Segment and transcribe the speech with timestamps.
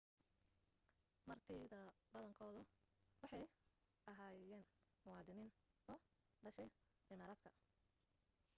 [1.31, 2.61] martidabadankeedu
[3.21, 3.43] waxay
[4.11, 5.53] ahyeenmuwaadiniin
[5.93, 5.99] u
[6.43, 6.69] dhashay
[7.15, 7.49] imaaraadka